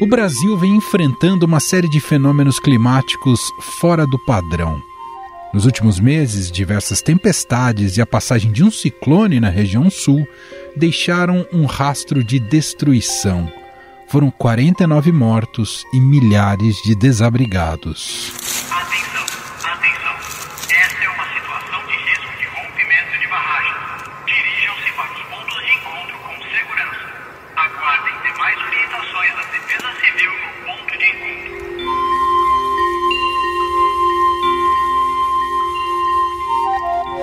[0.00, 4.82] O Brasil vem enfrentando uma série de fenômenos climáticos fora do padrão.
[5.52, 10.26] Nos últimos meses, diversas tempestades e a passagem de um ciclone na região sul
[10.74, 13.52] deixaram um rastro de destruição.
[14.08, 18.39] Foram 49 mortos e milhares de desabrigados.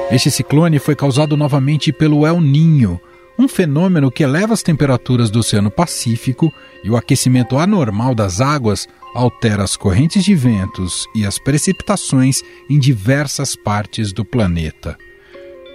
[0.09, 2.99] Este ciclone foi causado novamente pelo El Ninho,
[3.37, 8.87] um fenômeno que eleva as temperaturas do Oceano Pacífico e o aquecimento anormal das águas
[9.13, 14.97] altera as correntes de ventos e as precipitações em diversas partes do planeta.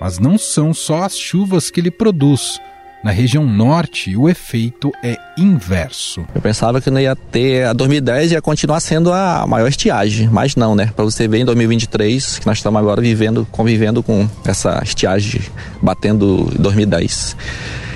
[0.01, 2.59] Mas não são só as chuvas que ele produz.
[3.03, 6.25] Na região norte, o efeito é inverso.
[6.33, 10.55] Eu pensava que não ia ter a 2010 ia continuar sendo a maior estiagem, mas
[10.55, 10.89] não, né?
[10.94, 15.41] Para você ver em 2023 que nós estamos agora vivendo, convivendo com essa estiagem
[15.83, 17.36] batendo em 2010.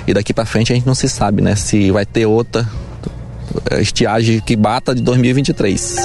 [0.07, 1.55] E daqui para frente a gente não se sabe, né?
[1.55, 2.69] Se vai ter outra
[3.79, 5.99] estiagem que bata de 2023.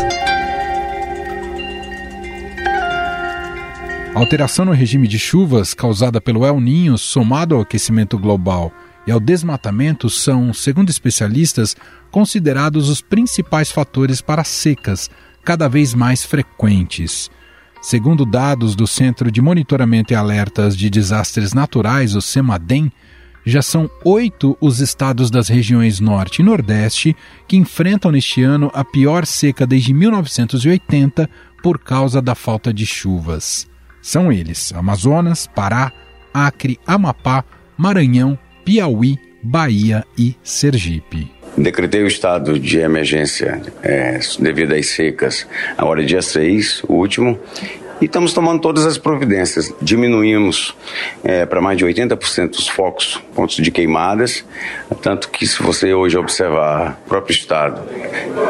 [4.15, 8.73] A alteração no regime de chuvas causada pelo El Ninho, somado ao aquecimento global
[9.07, 11.77] e ao desmatamento são, segundo especialistas,
[12.11, 15.11] considerados os principais fatores para secas
[15.45, 17.31] cada vez mais frequentes.
[17.81, 22.93] Segundo dados do Centro de Monitoramento e Alertas de Desastres Naturais, o CEMADEM,
[23.45, 27.17] já são oito os estados das regiões Norte e Nordeste
[27.49, 31.29] que enfrentam neste ano a pior seca desde 1980
[31.61, 33.69] por causa da falta de chuvas.
[34.01, 35.93] São eles: Amazonas, Pará,
[36.33, 37.45] Acre, Amapá,
[37.77, 41.31] Maranhão, Piauí, Bahia e Sergipe.
[41.57, 45.47] Decretei o estado de emergência é, devido às secas
[45.77, 47.39] agora dia 6, o último,
[48.01, 49.73] e estamos tomando todas as providências.
[49.83, 50.75] Diminuímos
[51.23, 54.45] é, para mais de 80% os focos, pontos de queimadas,
[55.03, 57.83] tanto que se você hoje observar o próprio estado,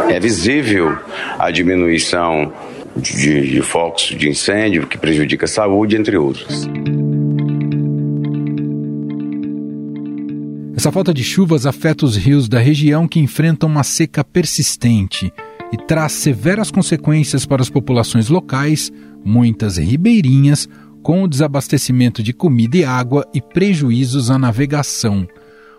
[0.09, 0.97] é visível
[1.39, 2.53] a diminuição
[2.97, 6.69] de, de focos de incêndio que prejudica a saúde, entre outros.
[10.83, 15.33] Essa falta de chuvas afeta os rios da região que enfrentam uma seca persistente
[15.73, 18.91] e traz severas consequências para as populações locais,
[19.25, 20.69] muitas ribeirinhas,
[21.01, 25.25] com o desabastecimento de comida e água e prejuízos à navegação.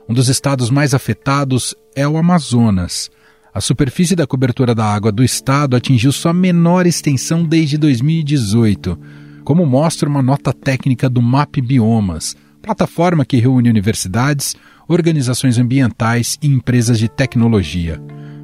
[0.08, 3.12] Um dos estados mais afetados é o Amazonas.
[3.53, 8.97] A superfície da cobertura da água do estado atingiu sua menor extensão desde 2018,
[9.44, 14.56] como mostra uma nota técnica do MAP Biomas, plataforma que reúne universidades,
[14.88, 18.02] organizações ambientais e empresas de tecnologia.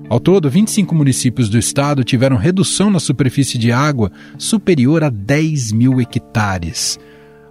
[0.09, 5.71] Ao todo, 25 municípios do estado tiveram redução na superfície de água superior a 10
[5.71, 6.97] mil hectares.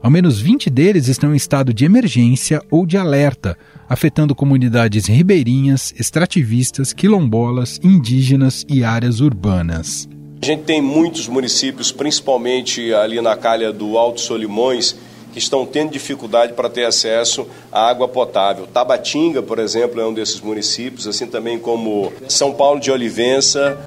[0.02, 3.56] Ao menos 20 deles estão em estado de emergência ou de alerta,
[3.88, 10.08] afetando comunidades ribeirinhas, extrativistas, quilombolas, indígenas e áreas urbanas.
[10.40, 14.96] A gente tem muitos municípios, principalmente ali na calha do Alto Solimões,
[15.32, 18.66] que estão tendo dificuldade para ter acesso à água potável.
[18.66, 23.78] Tabatinga, por exemplo, é um desses municípios, assim também como São Paulo de Olivença.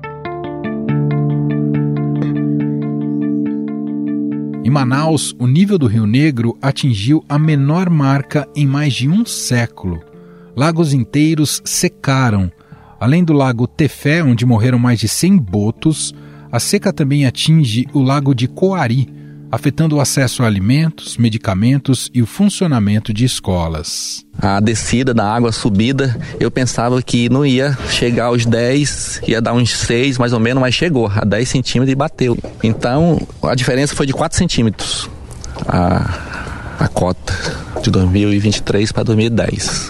[4.63, 9.25] Em Manaus, o nível do Rio Negro atingiu a menor marca em mais de um
[9.25, 10.01] século.
[10.55, 12.51] Lagos inteiros secaram.
[12.99, 16.13] Além do lago Tefé, onde morreram mais de 100 botos,
[16.51, 19.09] a seca também atinge o lago de Coari,
[19.51, 24.25] afetando o acesso a alimentos, medicamentos e o funcionamento de escolas.
[24.39, 29.41] A descida da água, a subida, eu pensava que não ia chegar aos 10, ia
[29.41, 32.37] dar uns 6 mais ou menos, mas chegou a 10 centímetros e bateu.
[32.63, 35.09] Então a diferença foi de 4 centímetros
[35.67, 36.19] a,
[36.79, 37.33] a cota
[37.83, 39.89] de 2023 para 2010.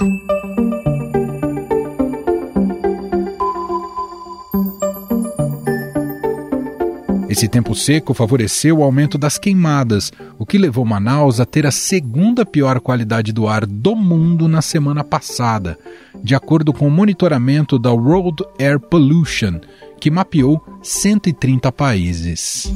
[7.32, 11.72] Esse tempo seco favoreceu o aumento das queimadas, o que levou Manaus a ter a
[11.72, 15.80] segunda pior qualidade do ar do mundo na semana passada,
[16.22, 19.62] de acordo com o monitoramento da World Air Pollution,
[19.98, 22.70] que mapeou 130 países.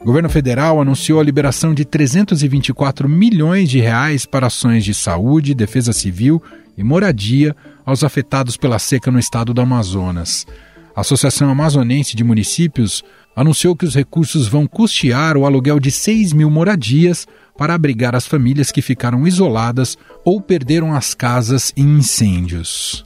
[0.00, 5.54] O governo federal anunciou a liberação de 324 milhões de reais para ações de saúde,
[5.54, 6.42] defesa civil
[6.76, 10.46] e moradia aos afetados pela seca no estado do Amazonas.
[10.94, 13.02] A Associação Amazonense de Municípios
[13.34, 17.26] anunciou que os recursos vão custear o aluguel de 6 mil moradias
[17.56, 23.04] para abrigar as famílias que ficaram isoladas ou perderam as casas em incêndios.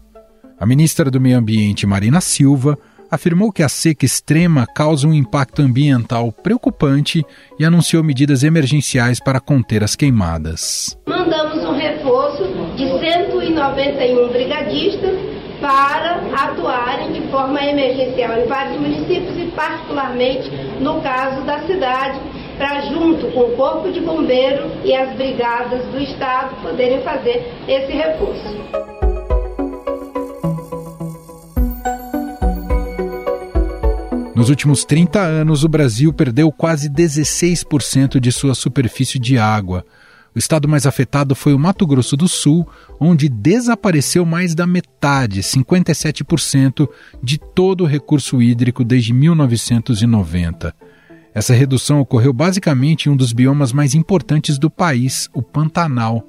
[0.58, 2.78] A ministra do Meio Ambiente, Marina Silva,
[3.10, 7.24] afirmou que a seca extrema causa um impacto ambiental preocupante
[7.58, 10.98] e anunciou medidas emergenciais para conter as queimadas.
[11.06, 12.42] Mandamos um reforço
[12.76, 12.84] de
[13.74, 15.18] 191 brigadistas
[15.60, 22.20] para atuarem de forma emergencial em vários municípios e particularmente no caso da cidade,
[22.58, 27.92] para junto com o Corpo de Bombeiro e as brigadas do Estado poderem fazer esse
[27.92, 28.96] reforço.
[34.34, 39.84] Nos últimos 30 anos, o Brasil perdeu quase 16% de sua superfície de água.
[40.36, 42.68] O estado mais afetado foi o Mato Grosso do Sul,
[43.00, 46.86] onde desapareceu mais da metade, 57%,
[47.22, 50.74] de todo o recurso hídrico desde 1990.
[51.32, 56.28] Essa redução ocorreu basicamente em um dos biomas mais importantes do país, o Pantanal.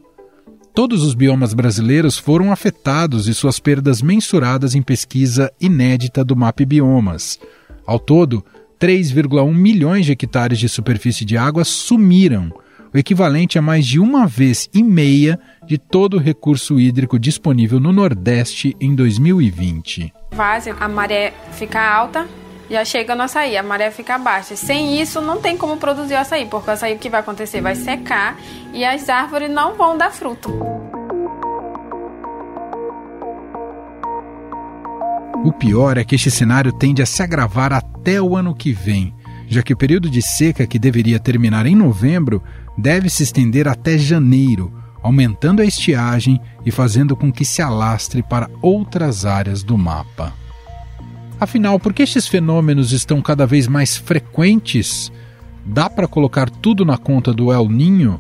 [0.74, 6.62] Todos os biomas brasileiros foram afetados e suas perdas mensuradas em pesquisa inédita do MAP
[6.62, 7.38] Biomas.
[7.86, 8.42] Ao todo,
[8.80, 12.54] 3,1 milhões de hectares de superfície de água sumiram
[12.98, 17.80] o equivalente a mais de uma vez e meia de todo o recurso hídrico disponível
[17.80, 20.12] no Nordeste em 2020.
[20.32, 22.28] Várzea, a maré fica alta,
[22.68, 24.56] já chega no açaí, a maré fica baixa.
[24.56, 27.62] Sem isso, não tem como produzir o açaí, porque o açaí o que vai acontecer
[27.62, 28.36] vai secar
[28.74, 30.50] e as árvores não vão dar fruto.
[35.46, 39.14] O pior é que este cenário tende a se agravar até o ano que vem,
[39.48, 42.42] já que o período de seca que deveria terminar em novembro
[42.78, 44.72] deve se estender até janeiro,
[45.02, 50.34] aumentando a estiagem e fazendo com que se alastre para outras áreas do mapa.
[51.40, 55.12] Afinal, por que estes fenômenos estão cada vez mais frequentes?
[55.66, 58.20] Dá para colocar tudo na conta do El Ninho?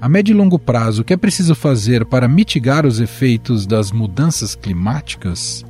[0.00, 3.90] A médio e longo prazo, o que é preciso fazer para mitigar os efeitos das
[3.90, 5.64] mudanças climáticas?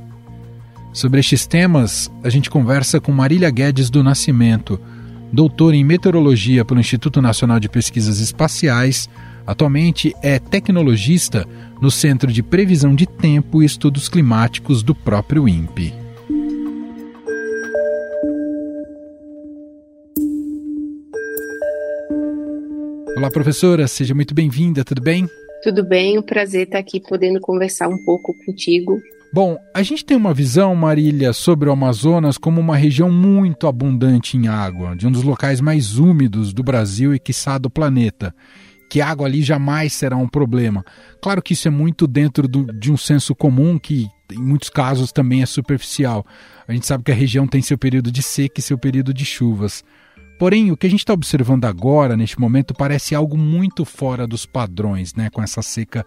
[0.93, 4.79] Sobre estes temas, a gente conversa com Marília Guedes do Nascimento,
[5.31, 9.09] doutor em meteorologia pelo Instituto Nacional de Pesquisas Espaciais,
[9.45, 11.45] atualmente é tecnologista
[11.81, 15.93] no Centro de Previsão de Tempo e Estudos Climáticos do próprio INPE.
[23.15, 25.27] Olá, professora, seja muito bem-vinda, tudo bem?
[25.61, 28.97] Tudo bem, um prazer estar aqui podendo conversar um pouco contigo
[29.31, 34.35] Bom, a gente tem uma visão, Marília, sobre o Amazonas como uma região muito abundante
[34.35, 38.33] em água, de um dos locais mais úmidos do Brasil e, quiçá, do planeta.
[38.89, 40.83] Que água ali jamais será um problema.
[41.21, 45.11] Claro que isso é muito dentro do, de um senso comum que, em muitos casos,
[45.11, 46.25] também é superficial.
[46.67, 49.25] A gente sabe que a região tem seu período de seca e seu período de
[49.25, 49.83] chuvas.
[50.39, 54.47] Porém, o que a gente está observando agora, neste momento, parece algo muito fora dos
[54.47, 55.29] padrões, né?
[55.29, 56.03] com essa seca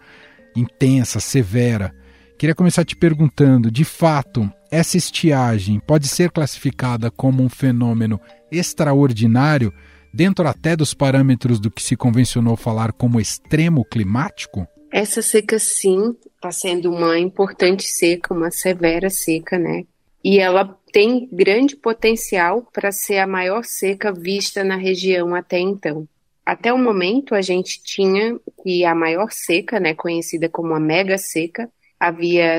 [0.57, 1.95] intensa, severa.
[2.43, 9.73] Queria começar te perguntando: de fato, essa estiagem pode ser classificada como um fenômeno extraordinário,
[10.13, 14.67] dentro até dos parâmetros do que se convencionou falar como extremo climático?
[14.93, 19.85] Essa seca, sim, está sendo uma importante seca, uma severa seca, né?
[20.25, 26.09] E ela tem grande potencial para ser a maior seca vista na região até então.
[26.45, 31.17] Até o momento, a gente tinha que a maior seca, né, conhecida como a mega
[31.17, 31.71] seca,
[32.03, 32.59] havia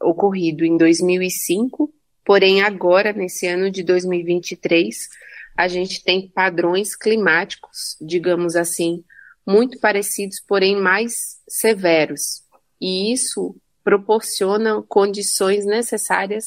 [0.00, 1.92] ocorrido em 2005,
[2.24, 5.08] porém agora, nesse ano de 2023,
[5.56, 9.02] a gente tem padrões climáticos, digamos assim,
[9.44, 12.42] muito parecidos, porém mais severos.
[12.80, 16.44] E isso proporciona condições necessárias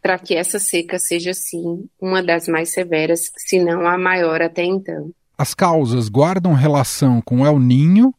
[0.00, 4.64] para que essa seca seja, sim, uma das mais severas, se não a maior até
[4.64, 5.10] então.
[5.36, 8.14] As causas guardam relação com El Ninho,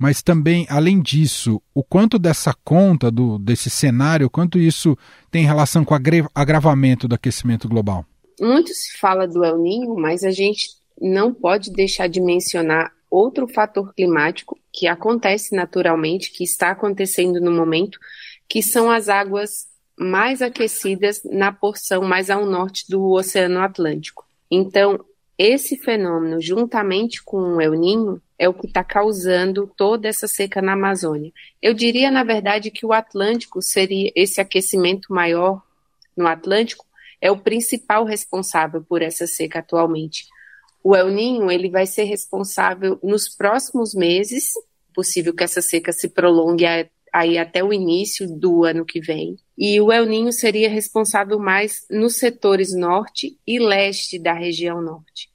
[0.00, 4.96] mas também, além disso, o quanto dessa conta, do, desse cenário, quanto isso
[5.30, 5.98] tem relação com o
[6.34, 8.06] agravamento do aquecimento global?
[8.40, 13.46] Muito se fala do El Ninho, mas a gente não pode deixar de mencionar outro
[13.46, 17.98] fator climático que acontece naturalmente, que está acontecendo no momento,
[18.48, 19.66] que são as águas
[19.98, 24.24] mais aquecidas na porção mais ao norte do Oceano Atlântico.
[24.50, 25.04] Então,
[25.42, 30.60] esse fenômeno, juntamente com o El Ninho, é o que está causando toda essa seca
[30.60, 31.32] na Amazônia.
[31.62, 35.62] Eu diria, na verdade, que o Atlântico seria esse aquecimento maior
[36.16, 36.84] no Atlântico
[37.20, 40.26] é o principal responsável por essa seca atualmente.
[40.82, 44.52] O El Ninho ele vai ser responsável nos próximos meses,
[44.94, 46.64] possível que essa seca se prolongue
[47.12, 49.36] aí até o início do ano que vem.
[49.56, 55.29] E o El Ninho seria responsável mais nos setores norte e leste da região norte.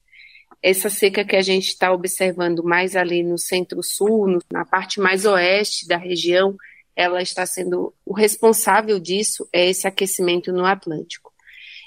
[0.65, 5.88] Essa seca que a gente está observando mais ali no centro-sul, na parte mais oeste
[5.88, 6.55] da região,
[6.95, 11.31] ela está sendo o responsável disso é esse aquecimento no Atlântico.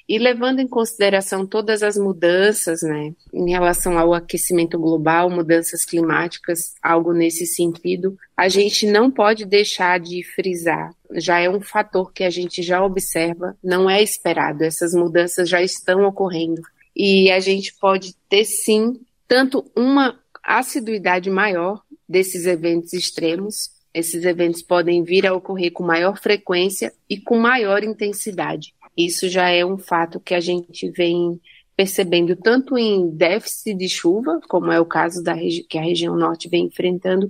[0.09, 6.77] E levando em consideração todas as mudanças, né, em relação ao aquecimento global, mudanças climáticas,
[6.81, 10.95] algo nesse sentido, a gente não pode deixar de frisar.
[11.15, 15.61] Já é um fator que a gente já observa, não é esperado, essas mudanças já
[15.61, 16.63] estão ocorrendo
[16.99, 23.71] e a gente pode ter sim tanto uma assiduidade maior desses eventos extremos.
[23.95, 28.75] Esses eventos podem vir a ocorrer com maior frequência e com maior intensidade.
[28.97, 31.41] Isso já é um fato que a gente vem
[31.77, 35.37] percebendo tanto em déficit de chuva, como é o caso da
[35.69, 37.29] que a região norte vem enfrentando,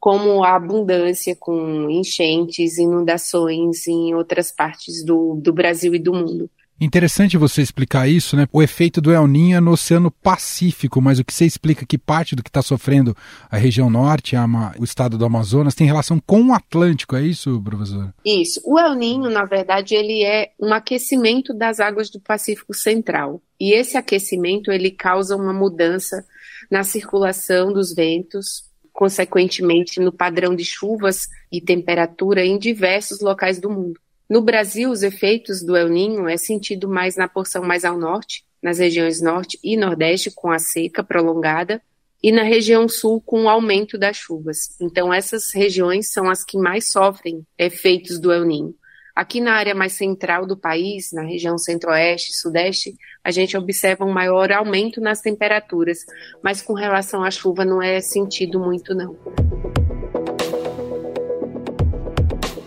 [0.00, 6.50] como a abundância com enchentes, inundações em outras partes do, do Brasil e do mundo.
[6.80, 8.46] Interessante você explicar isso, né?
[8.52, 12.36] O efeito do El Niño no Oceano Pacífico, mas o que você explica que parte
[12.36, 13.16] do que está sofrendo
[13.50, 14.46] a região norte, a,
[14.78, 18.14] o estado do Amazonas, tem relação com o Atlântico, é isso, professor?
[18.24, 18.60] Isso.
[18.64, 23.42] O El Niño, na verdade, ele é um aquecimento das águas do Pacífico Central.
[23.58, 26.24] E esse aquecimento, ele causa uma mudança
[26.70, 33.68] na circulação dos ventos, consequentemente no padrão de chuvas e temperatura em diversos locais do
[33.68, 34.00] mundo.
[34.28, 38.44] No Brasil, os efeitos do El Ninho é sentido mais na porção mais ao norte,
[38.62, 41.80] nas regiões norte e nordeste, com a seca prolongada,
[42.22, 44.76] e na região sul, com o aumento das chuvas.
[44.82, 48.74] Então, essas regiões são as que mais sofrem efeitos do El Ninho.
[49.16, 52.94] Aqui na área mais central do país, na região centro-oeste e sudeste,
[53.24, 56.00] a gente observa um maior aumento nas temperaturas,
[56.42, 59.16] mas com relação à chuva não é sentido muito, não.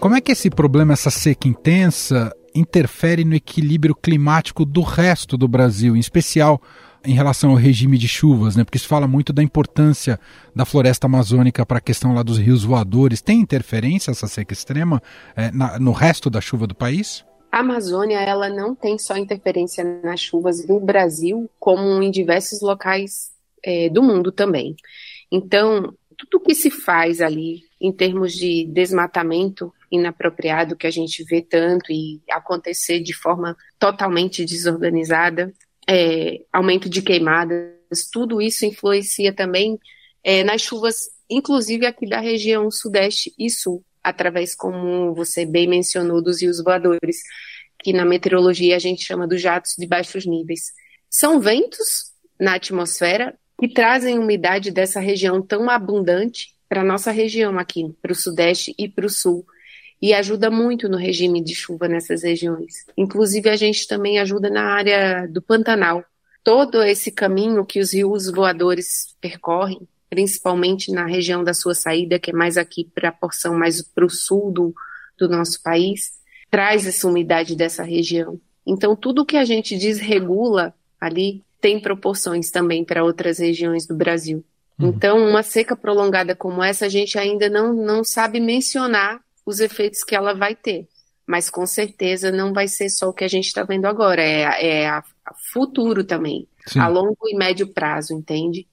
[0.01, 5.47] Como é que esse problema, essa seca intensa, interfere no equilíbrio climático do resto do
[5.47, 6.59] Brasil, em especial
[7.05, 8.63] em relação ao regime de chuvas, né?
[8.63, 10.19] Porque se fala muito da importância
[10.55, 13.21] da floresta amazônica para a questão lá dos rios voadores.
[13.21, 14.99] Tem interferência essa seca extrema
[15.35, 17.23] é, na, no resto da chuva do país?
[17.51, 23.29] A Amazônia ela não tem só interferência nas chuvas do Brasil, como em diversos locais
[23.63, 24.75] é, do mundo também.
[25.31, 31.41] Então, tudo que se faz ali em termos de desmatamento inapropriado que a gente vê
[31.41, 35.51] tanto e acontecer de forma totalmente desorganizada,
[35.89, 39.79] é, aumento de queimadas, tudo isso influencia também
[40.23, 46.21] é, nas chuvas, inclusive aqui da região sudeste e sul, através, como você bem mencionou,
[46.21, 47.17] dos rios voadores,
[47.79, 50.71] que na meteorologia a gente chama dos jatos de baixos níveis.
[51.09, 57.59] São ventos na atmosfera que trazem umidade dessa região tão abundante para a nossa região
[57.59, 59.45] aqui, para o sudeste e para o sul
[60.01, 62.85] e ajuda muito no regime de chuva nessas regiões.
[62.95, 66.01] Inclusive, a gente também ajuda na área do Pantanal.
[66.41, 72.31] Todo esse caminho que os rios voadores percorrem, principalmente na região da sua saída, que
[72.31, 74.73] é mais aqui para a porção mais para o sul do,
[75.19, 76.11] do nosso país,
[76.49, 78.39] traz essa umidade dessa região.
[78.65, 84.41] Então, tudo que a gente desregula ali tem proporções também para outras regiões do Brasil.
[84.81, 84.89] Uhum.
[84.89, 90.03] Então, uma seca prolongada como essa, a gente ainda não, não sabe mencionar os efeitos
[90.03, 90.87] que ela vai ter.
[91.25, 94.81] Mas com certeza não vai ser só o que a gente está vendo agora, é,
[94.81, 96.79] é a, a futuro também, Sim.
[96.79, 98.67] a longo e médio prazo, entende?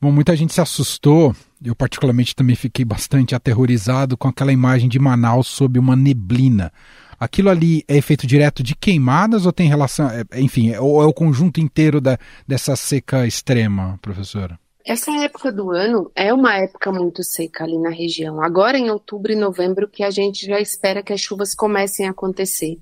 [0.00, 4.98] Bom, muita gente se assustou, eu particularmente também fiquei bastante aterrorizado com aquela imagem de
[4.98, 6.72] Manaus sob uma neblina.
[7.18, 11.12] Aquilo ali é efeito direto de queimadas ou tem relação, é, enfim, ou é o
[11.12, 14.58] conjunto inteiro da, dessa seca extrema, professora?
[14.88, 18.42] Essa época do ano é uma época muito seca ali na região.
[18.42, 22.10] Agora, em outubro e novembro, que a gente já espera que as chuvas comecem a
[22.10, 22.78] acontecer.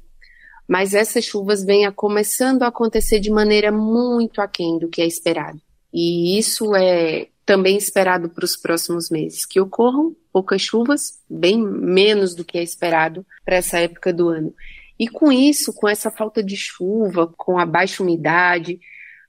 [0.69, 5.05] Mas essas chuvas vêm a começando a acontecer de maneira muito aquém do que é
[5.05, 5.61] esperado.
[5.93, 12.37] E isso é também esperado para os próximos meses, que ocorram poucas chuvas, bem menos
[12.37, 14.55] do que é esperado para essa época do ano.
[14.97, 18.79] E com isso, com essa falta de chuva, com a baixa umidade,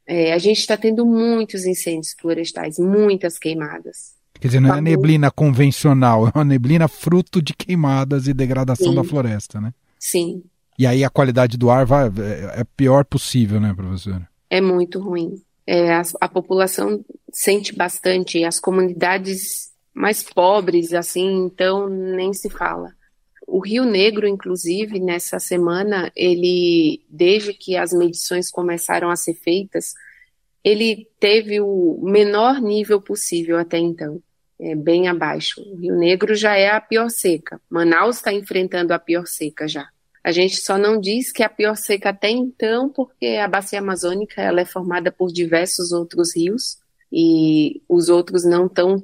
[0.08, 4.16] é, a gente está tendo muitos incêndios florestais, muitas queimadas.
[4.40, 8.90] Quer dizer, não é a neblina convencional, é uma neblina fruto de queimadas e degradação
[8.90, 8.96] Sim.
[8.96, 9.74] da floresta, né?
[10.00, 10.44] Sim.
[10.80, 14.28] E aí a qualidade do ar vai, é, é pior possível, né, professora?
[14.50, 15.42] É muito ruim.
[15.66, 22.94] É, a, a população sente bastante, as comunidades mais pobres, assim, então nem se fala.
[23.48, 29.94] O Rio Negro, inclusive, nessa semana, ele, desde que as medições começaram a ser feitas,
[30.62, 34.22] ele teve o menor nível possível até então,
[34.60, 35.62] é bem abaixo.
[35.62, 37.62] O Rio Negro já é a pior seca.
[37.70, 39.88] Manaus está enfrentando a pior seca já.
[40.22, 43.80] A gente só não diz que é a pior seca até então, porque a bacia
[43.80, 46.78] amazônica ela é formada por diversos outros rios
[47.10, 49.02] e os outros não estão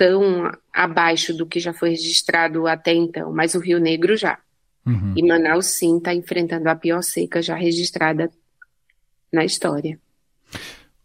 [0.00, 4.38] tão abaixo do que já foi registrado até então, mas o Rio Negro já.
[4.86, 5.12] Uhum.
[5.14, 8.30] E Manaus sim está enfrentando a pior seca já registrada
[9.30, 10.00] na história.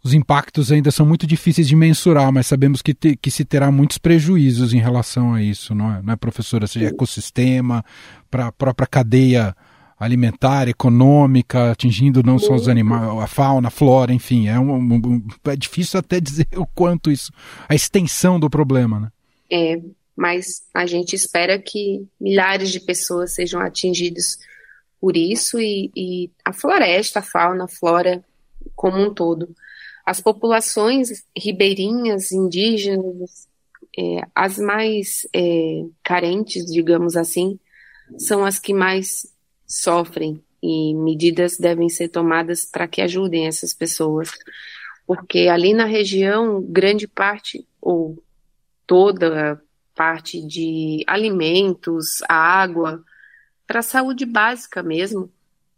[0.02, 3.70] Os impactos ainda são muito difíceis de mensurar, mas sabemos que, te, que se terá
[3.70, 6.66] muitos prejuízos em relação a isso, não é, não é professora?
[6.66, 7.84] Seja ecossistema,
[8.32, 9.54] para a própria cadeia
[9.98, 15.28] alimentar, econômica, atingindo não só os animais, a fauna, a flora, enfim, é, um, um,
[15.46, 17.32] é difícil até dizer o quanto isso,
[17.68, 19.12] a extensão do problema, né?
[19.50, 19.82] É,
[20.16, 24.38] mas a gente espera que milhares de pessoas sejam atingidas
[25.00, 28.24] por isso e, e a floresta, a fauna, a flora
[28.76, 29.56] como um todo.
[30.06, 33.48] As populações ribeirinhas, indígenas,
[33.98, 37.60] é, as mais é, carentes, digamos assim,
[38.18, 39.28] são as que mais
[39.68, 44.32] sofrem e medidas devem ser tomadas para que ajudem essas pessoas,
[45.06, 48.22] porque ali na região, grande parte ou
[48.88, 49.62] toda
[49.94, 53.04] parte de alimentos, água,
[53.68, 55.32] para a saúde básica mesmo,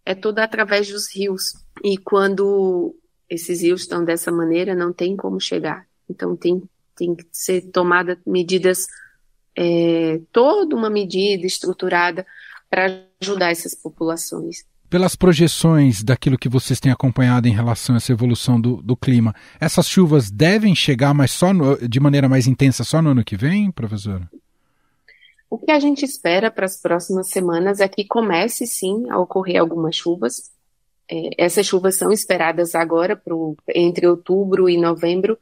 [0.05, 1.53] é toda através dos rios.
[1.83, 2.95] E quando
[3.29, 5.85] esses rios estão dessa maneira, não tem como chegar.
[6.09, 6.63] Então tem,
[6.95, 8.85] tem que ser tomada medidas,
[9.55, 12.25] é, toda uma medida estruturada
[12.69, 14.65] para ajudar essas populações.
[14.89, 19.35] Pelas projeções daquilo que vocês têm acompanhado em relação a essa evolução do, do clima,
[19.59, 23.35] essas chuvas devem chegar mas só no, de maneira mais intensa só no ano que
[23.35, 24.29] vem, professora?
[25.49, 29.59] O que a gente espera para as próximas semanas é que comece sim a ocorrer
[29.59, 30.51] algumas chuvas,
[31.09, 35.37] é, essas chuvas são esperadas agora pro, entre outubro e novembro,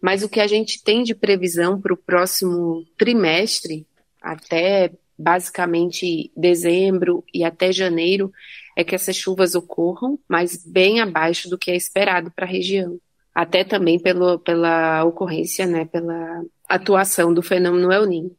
[0.00, 3.86] mas o que a gente tem de previsão para o próximo trimestre,
[4.20, 8.32] até basicamente dezembro e até janeiro,
[8.76, 12.98] é que essas chuvas ocorram, mas bem abaixo do que é esperado para a região.
[13.34, 18.36] Até também pelo, pela ocorrência, né, pela atuação do fenômeno El Niño.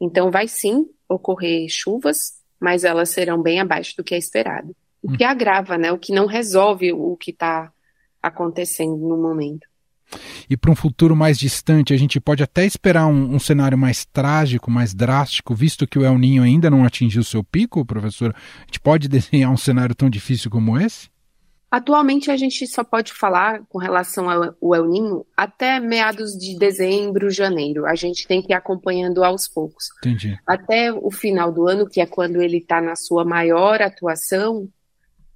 [0.00, 4.74] Então, vai sim ocorrer chuvas, mas elas serão bem abaixo do que é esperado
[5.06, 5.92] o que agrava, né?
[5.92, 7.72] O que não resolve o que está
[8.20, 9.66] acontecendo no momento.
[10.48, 14.04] E para um futuro mais distante, a gente pode até esperar um, um, cenário mais
[14.04, 18.34] trágico, mais drástico, visto que o El Ninho ainda não atingiu seu pico, professor?
[18.34, 21.08] A gente pode desenhar um cenário tão difícil como esse?
[21.68, 27.28] Atualmente a gente só pode falar com relação ao El Ninho até meados de dezembro,
[27.28, 27.86] janeiro.
[27.86, 29.86] A gente tem que ir acompanhando aos poucos.
[29.98, 30.38] Entendi.
[30.46, 34.68] Até o final do ano, que é quando ele está na sua maior atuação,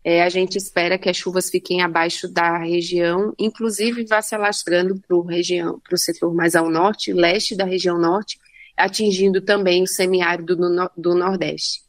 [0.02, 4.98] é, a gente espera que as chuvas fiquem abaixo da região, inclusive vá se alastrando
[5.00, 8.38] para o setor mais ao norte, leste da região norte,
[8.76, 11.82] atingindo também o semiárido do, do Nordeste.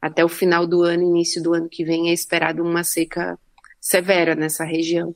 [0.00, 3.36] Até o final do ano, início do ano que vem, é esperado uma seca
[3.80, 5.14] severa nessa região,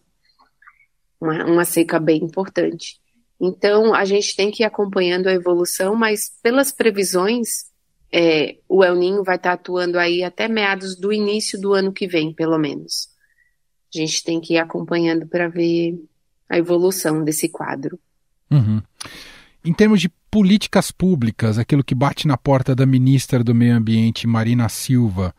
[1.21, 3.01] uma, uma seca bem importante.
[3.41, 7.72] Então, a gente tem que ir acompanhando a evolução, mas pelas previsões,
[8.13, 12.07] é, o El Ninho vai estar atuando aí até meados do início do ano que
[12.07, 13.09] vem, pelo menos.
[13.95, 15.99] A gente tem que ir acompanhando para ver
[16.49, 17.99] a evolução desse quadro.
[18.51, 18.83] Uhum.
[19.65, 24.27] Em termos de políticas públicas, aquilo que bate na porta da ministra do Meio Ambiente,
[24.27, 25.35] Marina Silva,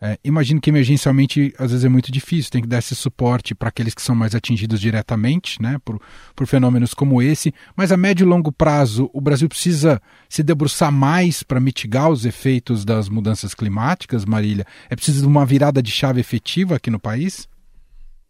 [0.00, 3.68] é, imagino que emergencialmente às vezes é muito difícil, tem que dar esse suporte para
[3.68, 6.00] aqueles que são mais atingidos diretamente, né, por,
[6.36, 10.92] por fenômenos como esse, mas a médio e longo prazo o Brasil precisa se debruçar
[10.92, 14.64] mais para mitigar os efeitos das mudanças climáticas, Marília?
[14.88, 17.48] É preciso de uma virada de chave efetiva aqui no país?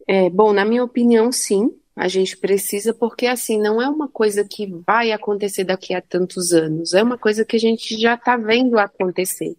[0.06, 1.70] É, bom, na minha opinião, sim.
[1.94, 6.52] A gente precisa, porque assim, não é uma coisa que vai acontecer daqui a tantos
[6.52, 9.56] anos, é uma coisa que a gente já está vendo acontecer.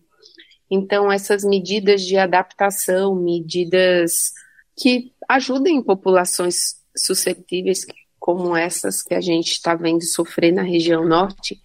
[0.70, 4.34] Então, essas medidas de adaptação, medidas
[4.78, 7.86] que ajudem populações suscetíveis
[8.20, 11.60] como essas que a gente está vendo sofrer na região norte,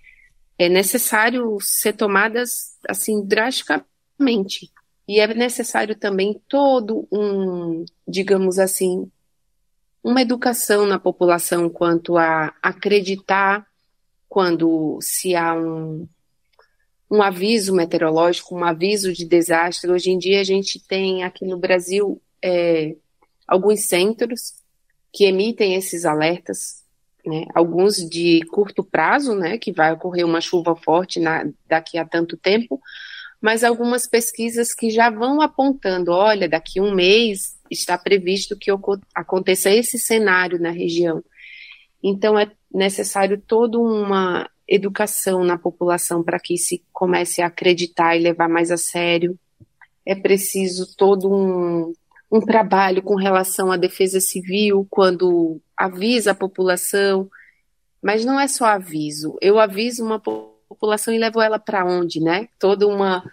[0.59, 4.71] é necessário ser tomadas assim drasticamente.
[5.07, 9.11] E é necessário também todo um, digamos assim,
[10.03, 13.67] uma educação na população quanto a acreditar
[14.29, 16.09] quando se há um,
[17.11, 19.91] um aviso meteorológico, um aviso de desastre.
[19.91, 22.95] Hoje em dia a gente tem aqui no Brasil é,
[23.47, 24.55] alguns centros
[25.13, 26.83] que emitem esses alertas,
[27.25, 32.05] né, alguns de curto prazo, né, que vai ocorrer uma chuva forte na, daqui a
[32.05, 32.81] tanto tempo,
[33.41, 38.71] mas algumas pesquisas que já vão apontando, olha, daqui a um mês está previsto que
[39.15, 41.23] aconteça esse cenário na região.
[42.03, 48.21] Então é necessário toda uma educação na população para que se comece a acreditar e
[48.21, 49.39] levar mais a sério
[50.07, 51.93] é preciso todo um,
[52.31, 57.29] um trabalho com relação à defesa civil, quando avisa a população,
[58.03, 59.37] mas não é só aviso.
[59.41, 62.49] Eu aviso uma população e levo ela para onde, né?
[62.59, 63.25] Toda uma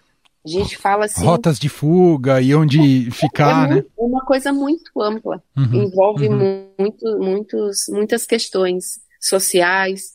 [0.44, 1.24] a gente fala assim.
[1.24, 3.86] Rotas de fuga e onde é ficar, é né?
[3.96, 5.44] Uma coisa muito ampla.
[5.56, 6.68] Uhum, envolve uhum.
[6.80, 10.14] Muito, muitos, muitas questões sociais.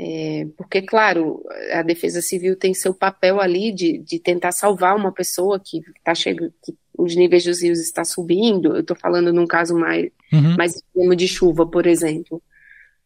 [0.00, 5.10] É, porque, claro, a defesa civil tem seu papel ali de, de tentar salvar uma
[5.10, 8.76] pessoa que está chegando, que os níveis dos rios estão subindo.
[8.76, 10.56] Eu estou falando num caso mais, uhum.
[10.56, 12.40] mais extremo de chuva, por exemplo.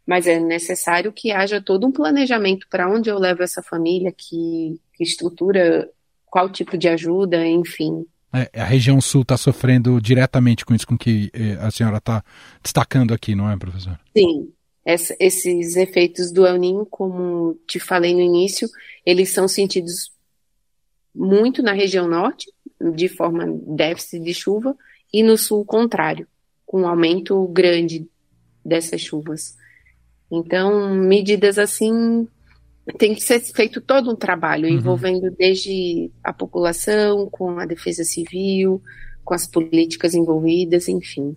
[0.07, 4.78] Mas é necessário que haja todo um planejamento para onde eu levo essa família, que,
[4.92, 5.88] que estrutura
[6.26, 8.05] qual tipo de ajuda, enfim.
[8.35, 12.24] É, a região sul está sofrendo diretamente com isso, com que eh, a senhora está
[12.62, 13.98] destacando aqui, não é, professor?
[14.16, 14.50] Sim.
[14.85, 18.68] Essa, esses efeitos do El Ninho, como te falei no início,
[19.07, 20.12] eles são sentidos
[21.14, 22.51] muito na região norte,
[22.95, 24.77] de forma déficit de chuva,
[25.12, 26.27] e no sul, contrário,
[26.66, 28.09] com um aumento grande
[28.64, 29.57] dessas chuvas.
[30.31, 32.27] Então, medidas assim
[32.99, 34.75] tem que ser feito todo um trabalho uhum.
[34.75, 38.83] envolvendo desde a população, com a defesa civil,
[39.25, 41.37] com as políticas envolvidas, enfim.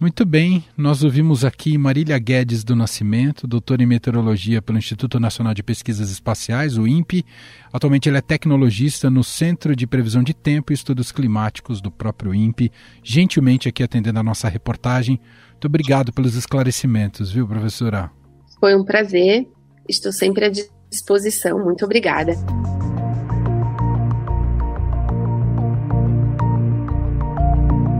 [0.00, 5.52] Muito bem, nós ouvimos aqui Marília Guedes do Nascimento, doutora em meteorologia pelo Instituto Nacional
[5.52, 7.24] de Pesquisas Espaciais, o INPE.
[7.70, 12.34] Atualmente ela é tecnologista no Centro de Previsão de Tempo e Estudos Climáticos do próprio
[12.34, 15.20] INPE, gentilmente aqui atendendo a nossa reportagem.
[15.50, 18.10] Muito obrigado pelos esclarecimentos, viu, professora?
[18.58, 19.46] Foi um prazer
[19.90, 20.50] Estou sempre à
[20.88, 21.58] disposição.
[21.64, 22.32] Muito obrigada.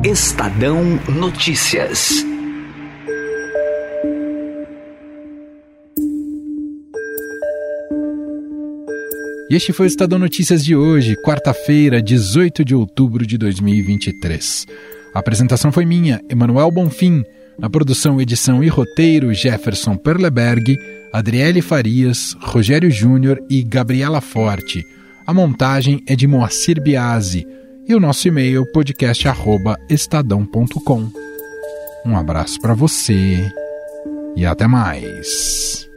[0.03, 2.25] Estadão Notícias.
[9.51, 14.67] E este foi o Estadão Notícias de hoje, quarta-feira, 18 de outubro de 2023.
[15.15, 17.23] A apresentação foi minha, Emanuel Bonfim.
[17.59, 20.79] Na produção, edição e roteiro, Jefferson Perleberg.
[21.13, 24.83] Adriele Farias, Rogério Júnior e Gabriela Forte.
[25.27, 27.47] A montagem é de Moacir Biasi
[27.87, 31.11] e o nosso e-mail podcast@estadão.com.
[32.07, 33.53] Um abraço para você
[34.37, 35.90] e até mais.